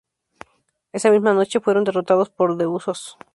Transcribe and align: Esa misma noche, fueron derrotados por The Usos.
Esa 0.97 1.11
misma 1.11 1.31
noche, 1.35 1.59
fueron 1.59 1.83
derrotados 1.83 2.31
por 2.31 2.57
The 2.57 2.65
Usos. 2.65 3.19